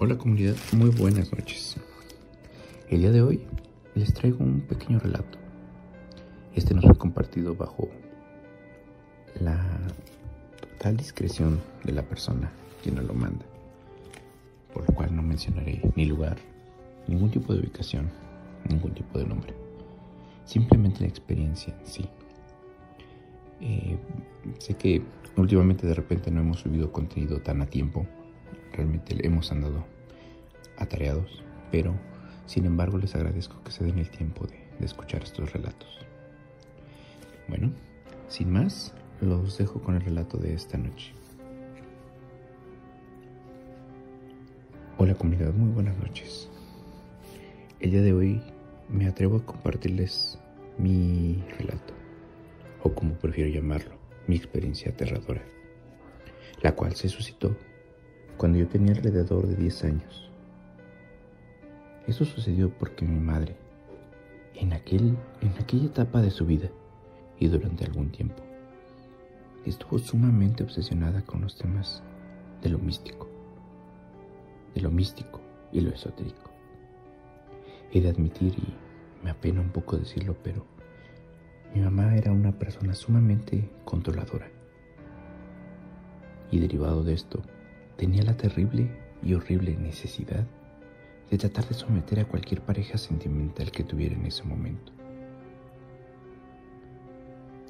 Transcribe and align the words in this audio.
Hola 0.00 0.16
comunidad, 0.16 0.54
muy 0.70 0.90
buenas 0.90 1.32
noches. 1.32 1.74
El 2.88 3.00
día 3.00 3.10
de 3.10 3.20
hoy 3.20 3.40
les 3.96 4.14
traigo 4.14 4.44
un 4.44 4.60
pequeño 4.60 5.00
relato. 5.00 5.38
Este 6.54 6.72
nos 6.72 6.84
fue 6.84 6.96
compartido 6.96 7.56
bajo 7.56 7.88
la 9.40 9.60
total 10.60 10.96
discreción 10.96 11.60
de 11.82 11.90
la 11.90 12.02
persona 12.02 12.48
quien 12.80 12.94
nos 12.94 13.06
lo 13.06 13.14
manda, 13.14 13.44
por 14.72 14.88
lo 14.88 14.94
cual 14.94 15.16
no 15.16 15.20
mencionaré 15.20 15.82
ni 15.96 16.04
lugar, 16.04 16.36
ningún 17.08 17.32
tipo 17.32 17.52
de 17.52 17.58
ubicación, 17.58 18.08
ningún 18.68 18.94
tipo 18.94 19.18
de 19.18 19.26
nombre. 19.26 19.52
Simplemente 20.44 21.00
la 21.00 21.08
experiencia 21.08 21.76
en 21.76 21.86
sí. 21.86 22.08
Eh, 23.60 23.98
sé 24.58 24.74
que 24.74 25.02
últimamente 25.36 25.88
de 25.88 25.94
repente 25.94 26.30
no 26.30 26.40
hemos 26.40 26.60
subido 26.60 26.92
contenido 26.92 27.40
tan 27.40 27.62
a 27.62 27.66
tiempo 27.66 28.06
realmente 28.78 29.14
hemos 29.26 29.50
andado 29.50 29.84
atareados, 30.76 31.42
pero 31.72 31.94
sin 32.46 32.64
embargo 32.64 32.96
les 32.96 33.14
agradezco 33.14 33.60
que 33.64 33.72
se 33.72 33.84
den 33.84 33.98
el 33.98 34.08
tiempo 34.08 34.46
de, 34.46 34.56
de 34.78 34.86
escuchar 34.86 35.22
estos 35.24 35.52
relatos. 35.52 36.06
Bueno, 37.48 37.72
sin 38.28 38.52
más, 38.52 38.94
los 39.20 39.58
dejo 39.58 39.82
con 39.82 39.96
el 39.96 40.02
relato 40.02 40.38
de 40.38 40.54
esta 40.54 40.78
noche. 40.78 41.12
Hola 44.96 45.14
comunidad, 45.14 45.52
muy 45.54 45.70
buenas 45.72 45.96
noches. 45.98 46.48
El 47.80 47.90
día 47.90 48.02
de 48.02 48.12
hoy 48.12 48.40
me 48.88 49.06
atrevo 49.08 49.38
a 49.38 49.44
compartirles 49.44 50.38
mi 50.78 51.42
relato, 51.58 51.94
o 52.84 52.92
como 52.94 53.14
prefiero 53.14 53.50
llamarlo, 53.50 53.96
mi 54.28 54.36
experiencia 54.36 54.92
aterradora, 54.92 55.42
la 56.62 56.76
cual 56.76 56.94
se 56.94 57.08
suscitó 57.08 57.56
cuando 58.38 58.58
yo 58.58 58.68
tenía 58.68 58.92
alrededor 58.92 59.48
de 59.48 59.56
10 59.56 59.84
años. 59.84 60.30
Eso 62.06 62.24
sucedió 62.24 62.70
porque 62.70 63.04
mi 63.04 63.18
madre, 63.18 63.56
en, 64.54 64.72
aquel, 64.72 65.18
en 65.42 65.52
aquella 65.60 65.86
etapa 65.86 66.22
de 66.22 66.30
su 66.30 66.46
vida 66.46 66.70
y 67.38 67.48
durante 67.48 67.84
algún 67.84 68.10
tiempo, 68.10 68.42
estuvo 69.66 69.98
sumamente 69.98 70.62
obsesionada 70.62 71.22
con 71.22 71.42
los 71.42 71.58
temas 71.58 72.02
de 72.62 72.70
lo 72.70 72.78
místico, 72.78 73.28
de 74.74 74.80
lo 74.82 74.90
místico 74.90 75.40
y 75.72 75.80
lo 75.80 75.90
esotérico. 75.90 76.50
He 77.92 78.00
de 78.00 78.08
admitir, 78.08 78.54
y 78.54 79.24
me 79.24 79.30
apena 79.30 79.60
un 79.60 79.70
poco 79.70 79.96
decirlo, 79.96 80.36
pero 80.44 80.64
mi 81.74 81.80
mamá 81.80 82.16
era 82.16 82.32
una 82.32 82.52
persona 82.52 82.94
sumamente 82.94 83.68
controladora. 83.84 84.48
Y 86.50 86.60
derivado 86.60 87.02
de 87.02 87.12
esto, 87.12 87.42
tenía 87.98 88.22
la 88.22 88.36
terrible 88.36 88.88
y 89.24 89.34
horrible 89.34 89.76
necesidad 89.76 90.46
de 91.30 91.36
tratar 91.36 91.66
de 91.66 91.74
someter 91.74 92.20
a 92.20 92.24
cualquier 92.24 92.62
pareja 92.62 92.96
sentimental 92.96 93.72
que 93.72 93.82
tuviera 93.82 94.14
en 94.14 94.24
ese 94.24 94.44
momento. 94.44 94.92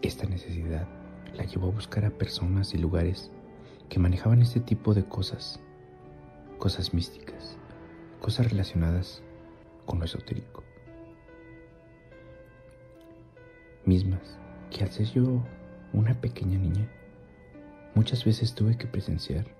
Esta 0.02 0.26
necesidad 0.26 0.86
la 1.34 1.44
llevó 1.44 1.68
a 1.68 1.72
buscar 1.72 2.04
a 2.04 2.10
personas 2.10 2.74
y 2.74 2.78
lugares 2.78 3.30
que 3.88 3.98
manejaban 3.98 4.42
este 4.42 4.60
tipo 4.60 4.92
de 4.92 5.02
cosas, 5.02 5.60
cosas 6.58 6.92
místicas, 6.92 7.56
cosas 8.20 8.50
relacionadas 8.50 9.22
con 9.86 9.98
lo 9.98 10.04
esotérico. 10.04 10.62
Mismas 13.86 14.38
que 14.70 14.84
al 14.84 14.92
ser 14.92 15.06
yo 15.06 15.42
una 15.94 16.20
pequeña 16.20 16.58
niña, 16.58 16.86
muchas 17.94 18.26
veces 18.26 18.54
tuve 18.54 18.76
que 18.76 18.86
presenciar 18.86 19.57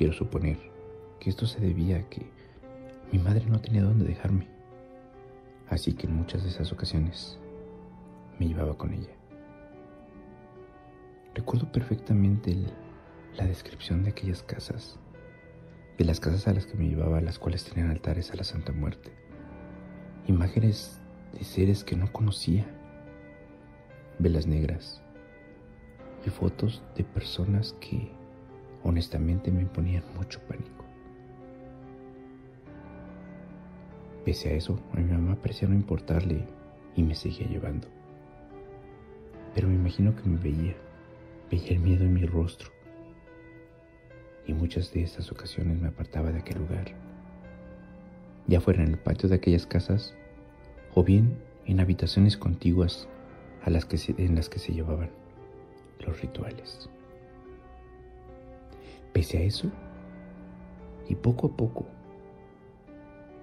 Quiero 0.00 0.14
suponer 0.14 0.56
que 1.18 1.28
esto 1.28 1.44
se 1.44 1.60
debía 1.60 1.98
a 1.98 2.08
que 2.08 2.22
mi 3.12 3.18
madre 3.18 3.44
no 3.44 3.60
tenía 3.60 3.82
dónde 3.82 4.06
dejarme, 4.06 4.48
así 5.68 5.92
que 5.92 6.06
en 6.06 6.16
muchas 6.16 6.42
de 6.42 6.48
esas 6.48 6.72
ocasiones 6.72 7.38
me 8.38 8.48
llevaba 8.48 8.78
con 8.78 8.94
ella. 8.94 9.12
Recuerdo 11.34 11.70
perfectamente 11.70 12.56
la 13.36 13.44
descripción 13.44 14.02
de 14.02 14.08
aquellas 14.08 14.42
casas, 14.42 14.98
de 15.98 16.06
las 16.06 16.18
casas 16.18 16.48
a 16.48 16.54
las 16.54 16.64
que 16.64 16.78
me 16.78 16.88
llevaba, 16.88 17.20
las 17.20 17.38
cuales 17.38 17.64
tenían 17.64 17.90
altares 17.90 18.30
a 18.30 18.36
la 18.36 18.44
Santa 18.44 18.72
Muerte, 18.72 19.12
imágenes 20.26 20.98
de 21.34 21.44
seres 21.44 21.84
que 21.84 21.96
no 21.96 22.10
conocía, 22.10 22.64
velas 24.18 24.46
negras 24.46 25.02
y 26.24 26.30
fotos 26.30 26.82
de 26.96 27.04
personas 27.04 27.74
que 27.82 28.18
honestamente 28.84 29.50
me 29.50 29.62
imponían 29.62 30.04
mucho 30.16 30.40
pánico. 30.40 30.84
Pese 34.24 34.50
a 34.50 34.52
eso, 34.52 34.78
a 34.92 34.96
mi 34.96 35.10
mamá 35.10 35.36
parecía 35.36 35.68
no 35.68 35.74
importarle 35.74 36.44
y 36.94 37.02
me 37.02 37.14
seguía 37.14 37.46
llevando. 37.46 37.88
Pero 39.54 39.68
me 39.68 39.74
imagino 39.74 40.14
que 40.14 40.28
me 40.28 40.36
veía, 40.36 40.76
veía 41.50 41.70
el 41.70 41.80
miedo 41.80 42.04
en 42.04 42.14
mi 42.14 42.26
rostro. 42.26 42.70
Y 44.46 44.52
muchas 44.52 44.92
de 44.92 45.02
estas 45.02 45.30
ocasiones 45.32 45.80
me 45.80 45.88
apartaba 45.88 46.30
de 46.32 46.40
aquel 46.40 46.58
lugar, 46.58 46.86
ya 48.46 48.60
fuera 48.60 48.82
en 48.82 48.88
el 48.88 48.98
patio 48.98 49.28
de 49.28 49.36
aquellas 49.36 49.66
casas 49.66 50.14
o 50.94 51.04
bien 51.04 51.38
en 51.66 51.80
habitaciones 51.80 52.36
contiguas 52.36 53.08
a 53.62 53.70
las 53.70 53.84
que 53.84 53.98
en 54.16 54.34
las 54.34 54.48
que 54.48 54.58
se 54.58 54.72
llevaban 54.72 55.10
los 56.04 56.20
rituales. 56.20 56.90
Pese 59.12 59.38
a 59.38 59.42
eso, 59.42 59.70
y 61.08 61.16
poco 61.16 61.48
a 61.48 61.50
poco, 61.50 61.86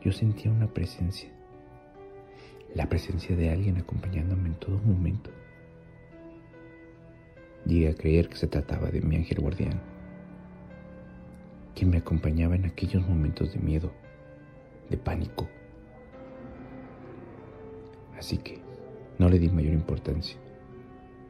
yo 0.01 0.13
sentía 0.13 0.50
una 0.51 0.67
presencia, 0.67 1.29
la 2.73 2.88
presencia 2.88 3.35
de 3.35 3.50
alguien 3.50 3.77
acompañándome 3.77 4.47
en 4.47 4.56
todo 4.56 4.77
momento. 4.79 5.29
Llegué 7.66 7.89
a 7.89 7.95
creer 7.95 8.29
que 8.29 8.38
se 8.38 8.47
trataba 8.47 8.89
de 8.89 9.01
mi 9.01 9.17
ángel 9.17 9.41
guardián, 9.41 9.81
quien 11.75 11.89
me 11.89 11.97
acompañaba 11.97 12.56
en 12.56 12.66
aquellos 12.66 13.06
momentos 13.06 13.51
de 13.51 13.59
miedo, 13.59 13.91
de 14.89 14.95
pánico. 14.95 15.50
Así 18.17 18.38
que 18.38 18.61
no 19.19 19.27
le 19.27 19.39
di 19.39 19.50
mayor 19.50 19.73
importancia 19.73 20.38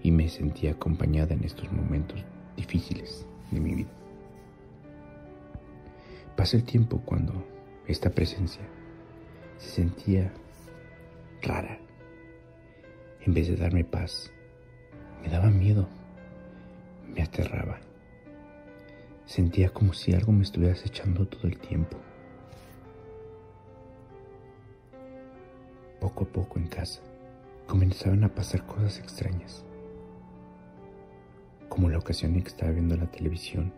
y 0.04 0.12
me 0.12 0.30
sentía 0.30 0.72
acompañada 0.72 1.34
en 1.34 1.44
estos 1.44 1.72
momentos 1.72 2.24
difíciles 2.56 3.26
de 3.52 3.60
mi 3.60 3.74
vida. 3.74 3.97
Pasa 6.38 6.56
el 6.56 6.64
tiempo 6.64 7.02
cuando 7.04 7.34
esta 7.88 8.12
presencia 8.12 8.62
se 9.58 9.70
sentía 9.72 10.32
rara. 11.42 11.80
En 13.22 13.34
vez 13.34 13.48
de 13.48 13.56
darme 13.56 13.84
paz, 13.84 14.32
me 15.24 15.30
daba 15.30 15.50
miedo, 15.50 15.90
me 17.12 17.24
aterraba. 17.24 17.80
Sentía 19.26 19.70
como 19.70 19.94
si 19.94 20.14
algo 20.14 20.32
me 20.32 20.44
estuviera 20.44 20.74
acechando 20.76 21.28
todo 21.28 21.48
el 21.48 21.58
tiempo. 21.58 21.98
Poco 26.00 26.26
a 26.26 26.28
poco 26.28 26.60
en 26.60 26.68
casa 26.68 27.02
comenzaban 27.66 28.24
a 28.24 28.30
pasar 28.30 28.64
cosas 28.68 29.00
extrañas, 29.00 29.66
como 31.68 31.90
la 31.90 31.98
ocasión 31.98 32.36
en 32.36 32.44
que 32.44 32.50
estaba 32.50 32.72
viendo 32.72 32.96
la 32.96 33.10
televisión 33.10 33.74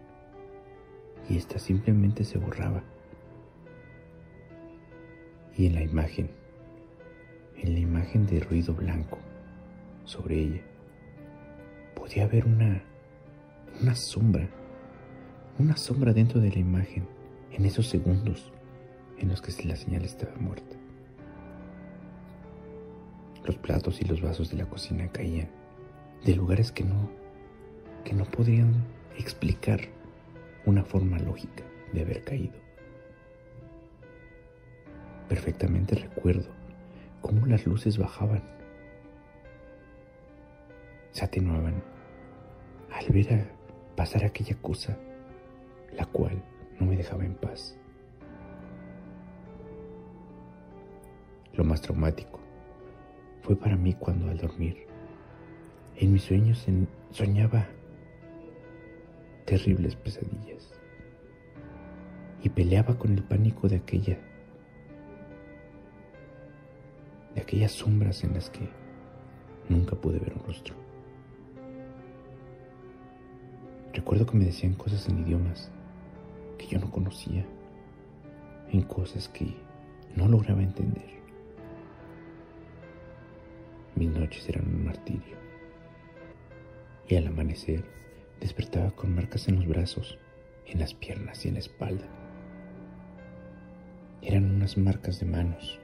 y 1.30 1.38
esta 1.38 1.60
simplemente 1.60 2.24
se 2.24 2.40
borraba. 2.40 2.84
Y 5.56 5.68
en 5.68 5.76
la 5.76 5.84
imagen, 5.84 6.32
en 7.58 7.74
la 7.74 7.80
imagen 7.80 8.26
de 8.26 8.40
ruido 8.40 8.74
blanco 8.74 9.20
sobre 10.06 10.40
ella, 10.40 10.62
podía 11.96 12.24
haber 12.24 12.46
una, 12.46 12.82
una 13.82 13.96
sombra, 13.96 14.50
una 15.60 15.78
sombra 15.78 16.14
dentro 16.14 16.42
de 16.42 16.50
la 16.50 16.60
imagen 16.60 17.08
en 17.52 17.66
esos 17.66 17.88
segundos 17.88 18.52
en 19.20 19.30
los 19.30 19.42
que 19.42 19.68
la 19.68 19.76
señal 19.76 20.04
estaba 20.04 20.36
muerta. 20.40 20.78
Los 23.46 23.58
platos 23.58 24.02
y 24.02 24.06
los 24.06 24.22
vasos 24.22 24.50
de 24.50 24.58
la 24.58 24.66
cocina 24.66 25.08
caían 25.12 25.50
de 26.26 26.36
lugares 26.36 26.72
que 26.72 26.84
no, 26.84 27.10
que 28.04 28.14
no 28.14 28.26
podrían 28.26 28.74
explicar 29.18 29.82
una 30.70 30.84
forma 30.84 31.18
lógica 31.18 31.64
de 31.92 32.02
haber 32.02 32.24
caído. 32.24 32.54
Perfectamente 35.28 35.96
recuerdo 35.96 36.50
cómo 37.22 37.46
las 37.46 37.66
luces 37.66 37.98
bajaban, 37.98 38.44
se 41.12 41.26
atenuaban 41.26 41.84
al 42.92 43.06
ver 43.14 43.34
a 43.34 43.96
pasar 43.96 44.24
aquella 44.24 44.56
cosa, 44.62 44.98
la 45.96 46.06
cual 46.06 46.42
no 46.80 46.86
me 46.86 46.96
dejaba 46.96 47.26
en 47.26 47.36
paz. 47.36 47.76
Lo 51.54 51.64
más 51.64 51.82
traumático 51.82 52.40
fue 53.42 53.56
para 53.56 53.76
mí 53.76 53.94
cuando 53.94 54.30
al 54.30 54.38
dormir, 54.38 54.88
en 55.98 56.14
mis 56.14 56.24
sueños 56.24 56.66
soñaba 57.12 57.68
terribles 59.50 59.96
pesadillas. 59.96 60.70
y 62.44 62.50
peleaba 62.50 62.98
con 63.00 63.12
el 63.12 63.24
pánico 63.24 63.68
de 63.68 63.78
aquella 63.78 64.18
de 67.34 67.42
aquellas 67.42 67.72
sombras 67.72 68.24
en 68.24 68.36
las 68.36 68.50
que 68.52 68.70
nunca 69.68 69.96
pude 69.96 70.20
ver 70.20 70.34
un 70.34 70.44
rostro. 70.46 70.76
Recuerdo 73.92 74.28
que 74.28 74.38
me 74.38 74.46
decían 74.46 74.76
cosas 74.76 75.10
en 75.10 75.20
idiomas 75.20 75.72
que 76.60 76.68
yo 76.68 76.80
no 76.80 76.92
conocía, 76.92 77.44
en 78.72 78.84
cosas 78.84 79.28
que 79.30 79.54
no 80.16 80.28
lograba 80.28 80.62
entender. 80.62 81.20
Mis 83.96 84.12
noches 84.12 84.48
eran 84.48 84.68
un 84.68 84.86
martirio. 84.86 85.38
Y 87.08 87.16
al 87.16 87.28
amanecer 87.28 87.84
despertaba 88.40 88.92
con 88.92 89.14
marcas 89.14 89.48
en 89.48 89.56
los 89.58 89.68
brazos, 89.68 90.18
en 90.66 90.80
las 90.80 90.94
piernas 90.94 91.46
y 91.46 91.50
en 91.50 91.56
la 91.56 91.60
espalda. 91.60 92.06
Eran 94.22 94.46
unas 94.52 94.78
marcas 94.78 95.20
de 95.20 95.26
manos. 95.26 95.80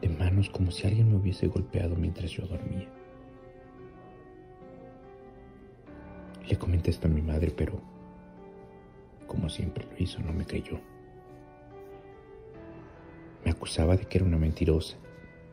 De 0.00 0.08
manos 0.08 0.48
como 0.50 0.70
si 0.70 0.86
alguien 0.86 1.10
me 1.10 1.16
hubiese 1.16 1.48
golpeado 1.48 1.96
mientras 1.96 2.30
yo 2.30 2.46
dormía. 2.46 2.88
Le 6.48 6.56
comenté 6.56 6.90
esto 6.90 7.08
a 7.08 7.10
mi 7.10 7.20
madre, 7.20 7.52
pero 7.54 7.80
como 9.26 9.48
siempre 9.50 9.84
lo 9.84 10.02
hizo, 10.02 10.20
no 10.20 10.32
me 10.32 10.46
creyó. 10.46 10.80
Me 13.44 13.50
acusaba 13.50 13.96
de 13.96 14.06
que 14.06 14.18
era 14.18 14.26
una 14.26 14.38
mentirosa 14.38 14.96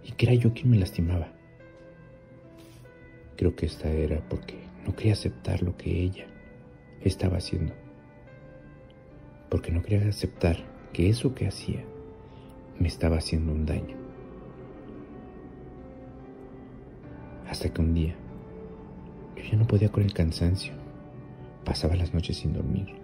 y 0.04 0.12
que 0.14 0.28
era 0.28 0.36
yo 0.36 0.54
quien 0.54 0.70
me 0.70 0.78
lastimaba. 0.78 1.35
Creo 3.38 3.56
que 3.56 3.66
esta 3.66 3.90
era 3.90 4.22
porque 4.30 4.56
no 4.86 4.96
quería 4.96 5.14
aceptar 5.14 5.62
lo 5.62 5.76
que 5.78 6.02
ella 6.02 6.26
estaba 7.02 7.38
haciendo. 7.38 7.74
Porque 9.50 9.72
no 9.72 9.82
quería 9.82 10.08
aceptar 10.08 10.58
que 10.94 11.10
eso 11.10 11.36
que 11.36 11.48
hacía 11.48 11.84
me 12.80 12.88
estaba 12.88 13.18
haciendo 13.18 13.52
un 13.52 13.66
daño. 13.66 13.98
Hasta 17.48 17.74
que 17.74 17.82
un 17.82 17.94
día 17.94 18.16
yo 19.36 19.44
ya 19.44 19.58
no 19.58 19.68
podía 19.68 19.92
con 19.92 20.04
el 20.04 20.14
cansancio. 20.14 20.74
Pasaba 21.64 21.96
las 21.96 22.14
noches 22.14 22.38
sin 22.38 22.54
dormir. 22.54 22.96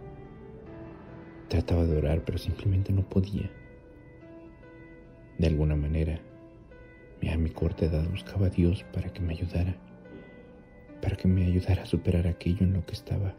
Trataba 1.50 1.86
de 1.86 1.98
orar, 1.98 2.24
pero 2.24 2.38
simplemente 2.38 2.94
no 2.94 3.02
podía. 3.02 3.50
De 5.38 5.48
alguna 5.48 5.76
manera, 5.76 6.20
a 7.30 7.38
mi 7.38 7.50
corta 7.50 7.86
edad 7.86 8.08
buscaba 8.10 8.48
a 8.48 8.50
Dios 8.50 8.84
para 8.94 9.12
que 9.12 9.22
me 9.22 9.34
ayudara, 9.34 9.76
para 11.02 11.16
que 11.16 11.28
me 11.28 11.46
ayudara 11.46 11.84
a 11.84 11.86
superar 11.86 12.28
aquello 12.28 12.66
en 12.66 12.74
lo 12.74 12.86
que 12.86 12.94
estaba 12.94 13.34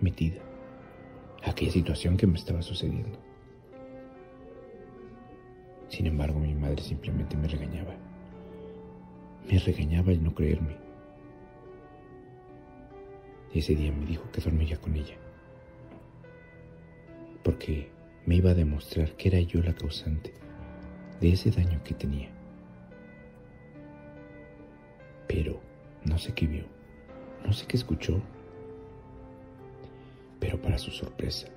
metida, 0.00 0.40
aquella 1.42 1.72
situación 1.72 2.16
que 2.16 2.26
me 2.26 2.38
estaba 2.38 2.62
sucediendo. 2.62 3.18
Sin 5.88 6.06
embargo, 6.06 6.38
mi 6.38 6.54
madre 6.54 6.82
simplemente 6.82 7.36
me 7.36 7.48
regañaba. 7.48 7.94
Me 9.50 9.58
regañaba 9.58 10.12
el 10.12 10.22
no 10.22 10.34
creerme. 10.34 10.76
Ese 13.54 13.74
día 13.74 13.90
me 13.90 14.04
dijo 14.04 14.30
que 14.30 14.42
dormiría 14.42 14.76
con 14.76 14.94
ella, 14.94 15.16
porque 17.42 17.90
me 18.26 18.36
iba 18.36 18.50
a 18.50 18.54
demostrar 18.54 19.16
que 19.16 19.28
era 19.28 19.40
yo 19.40 19.62
la 19.62 19.74
causante 19.74 20.34
de 21.18 21.32
ese 21.32 21.50
daño 21.50 21.82
que 21.82 21.94
tenía. 21.94 22.28
Pero 25.26 25.58
no 26.04 26.18
sé 26.18 26.34
qué 26.34 26.46
vio, 26.46 26.64
no 27.44 27.52
sé 27.52 27.66
qué 27.66 27.76
escuchó. 27.76 28.20
Pero 30.40 30.60
para 30.60 30.78
su 30.78 30.90
sorpresa, 30.90 31.48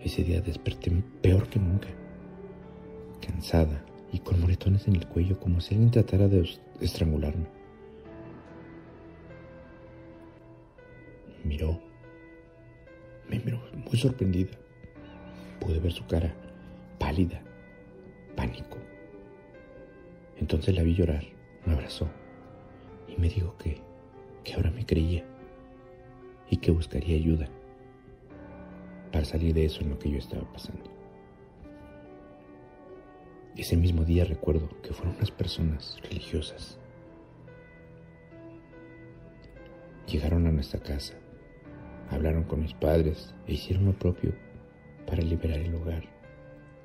ese 0.00 0.24
día 0.24 0.40
desperté 0.40 0.90
peor 1.20 1.48
que 1.48 1.58
nunca, 1.58 1.88
cansada 3.20 3.84
y 4.12 4.18
con 4.20 4.40
moretones 4.40 4.88
en 4.88 4.96
el 4.96 5.06
cuello 5.06 5.38
como 5.38 5.60
si 5.60 5.74
alguien 5.74 5.90
tratara 5.90 6.28
de 6.28 6.48
estrangularme. 6.80 7.46
Miró, 11.44 11.80
me 13.28 13.38
miró 13.40 13.60
muy 13.72 13.98
sorprendida. 13.98 14.58
Pude 15.60 15.78
ver 15.78 15.92
su 15.92 16.06
cara 16.06 16.34
pálida, 16.98 17.42
pánico. 18.36 18.78
Entonces 20.38 20.74
la 20.74 20.82
vi 20.82 20.94
llorar, 20.94 21.24
me 21.66 21.74
abrazó 21.74 22.08
y 23.08 23.20
me 23.20 23.28
dijo 23.28 23.56
que, 23.58 23.80
que 24.44 24.54
ahora 24.54 24.70
me 24.70 24.86
creía 24.86 25.24
y 26.48 26.56
que 26.56 26.70
buscaría 26.70 27.16
ayuda 27.16 27.48
para 29.12 29.24
salir 29.24 29.54
de 29.54 29.64
eso 29.64 29.82
en 29.82 29.90
lo 29.90 29.98
que 29.98 30.10
yo 30.10 30.18
estaba 30.18 30.50
pasando. 30.52 30.84
Ese 33.56 33.76
mismo 33.76 34.04
día 34.04 34.24
recuerdo 34.24 34.68
que 34.82 34.92
fueron 34.92 35.16
unas 35.16 35.30
personas 35.30 35.98
religiosas. 36.02 36.78
Llegaron 40.06 40.46
a 40.46 40.52
nuestra 40.52 40.80
casa, 40.80 41.14
hablaron 42.10 42.44
con 42.44 42.60
mis 42.60 42.74
padres 42.74 43.34
e 43.46 43.54
hicieron 43.54 43.86
lo 43.86 43.92
propio 43.92 44.32
para 45.06 45.22
liberar 45.22 45.58
el 45.58 45.74
hogar 45.74 46.04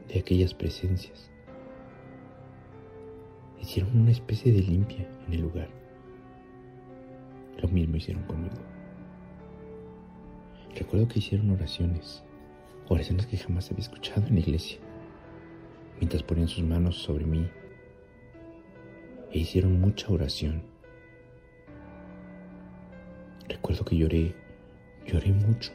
de 0.08 0.20
aquellas 0.20 0.54
presencias. 0.54 1.32
Hicieron 3.62 3.98
una 3.98 4.12
especie 4.12 4.52
de 4.52 4.60
limpia 4.60 5.08
en 5.28 5.34
el 5.34 5.42
lugar. 5.42 5.85
Hicieron 7.96 8.24
conmigo. 8.24 8.56
Recuerdo 10.76 11.08
que 11.08 11.20
hicieron 11.20 11.50
oraciones, 11.52 12.24
oraciones 12.90 13.26
que 13.28 13.38
jamás 13.38 13.72
había 13.72 13.84
escuchado 13.84 14.28
en 14.28 14.36
la 14.36 14.42
iglesia, 14.42 14.80
mientras 16.00 16.22
ponían 16.24 16.50
sus 16.50 16.64
manos 16.64 16.98
sobre 16.98 17.26
mí 17.26 17.48
e 19.32 19.40
hicieron 19.40 19.80
mucha 19.80 20.12
oración. 20.12 20.64
Recuerdo 23.48 23.86
que 23.86 23.96
lloré, 23.96 24.36
lloré 25.06 25.32
mucho. 25.32 25.72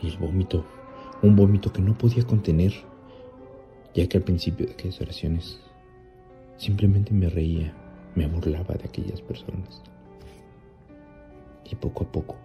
Y 0.00 0.08
el 0.08 0.16
vómito, 0.16 0.64
un 1.22 1.36
vómito 1.36 1.70
que 1.70 1.82
no 1.82 1.98
podía 1.98 2.24
contener, 2.24 2.72
ya 3.94 4.08
que 4.08 4.16
al 4.16 4.24
principio 4.24 4.66
de 4.66 4.72
aquellas 4.72 5.00
oraciones 5.02 5.60
simplemente 6.56 7.12
me 7.12 7.28
reía, 7.28 7.74
me 8.14 8.26
burlaba 8.26 8.74
de 8.74 8.84
aquellas 8.84 9.20
personas 9.20 9.82
y 11.70 11.74
poco 11.74 12.04
a 12.04 12.12
poco 12.12 12.36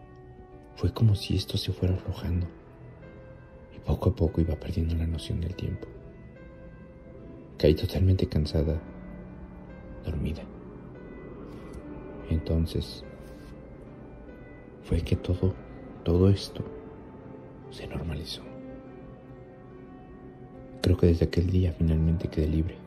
fue 0.75 0.93
como 0.93 1.15
si 1.15 1.35
esto 1.35 1.57
se 1.57 1.71
fuera 1.71 1.95
arrojando 1.95 2.47
y 3.75 3.79
poco 3.79 4.09
a 4.09 4.15
poco 4.15 4.41
iba 4.41 4.55
perdiendo 4.55 4.95
la 4.95 5.07
noción 5.07 5.39
del 5.41 5.55
tiempo. 5.55 5.87
Caí 7.57 7.75
totalmente 7.75 8.27
cansada, 8.27 8.81
dormida. 10.03 10.43
Entonces 12.29 13.03
fue 14.83 15.01
que 15.01 15.15
todo, 15.15 15.53
todo 16.03 16.29
esto 16.29 16.63
se 17.71 17.87
normalizó. 17.87 18.41
Creo 20.81 20.97
que 20.97 21.07
desde 21.07 21.25
aquel 21.25 21.49
día 21.49 21.73
finalmente 21.77 22.27
quedé 22.27 22.47
libre. 22.47 22.82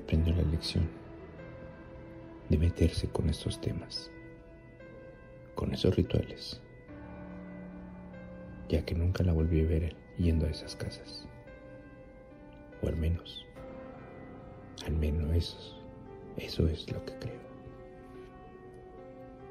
Aprendió 0.00 0.34
la 0.34 0.42
lección 0.42 0.88
de 2.48 2.58
meterse 2.58 3.08
con 3.08 3.28
estos 3.30 3.60
temas, 3.60 4.10
con 5.54 5.72
esos 5.72 5.94
rituales, 5.94 6.60
ya 8.68 8.84
que 8.84 8.94
nunca 8.94 9.22
la 9.22 9.32
volví 9.32 9.60
a 9.60 9.68
ver 9.68 9.96
yendo 10.18 10.46
a 10.46 10.50
esas 10.50 10.74
casas. 10.74 11.26
O 12.82 12.88
al 12.88 12.96
menos, 12.96 13.46
al 14.86 14.96
menos 14.96 15.34
eso, 15.36 15.82
eso 16.36 16.68
es 16.68 16.90
lo 16.90 17.04
que 17.04 17.14
creo. 17.18 17.40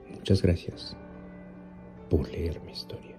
Muchas 0.09 0.41
gracias 0.41 0.97
por 2.09 2.27
leer 2.29 2.59
mi 2.61 2.71
historia. 2.71 3.15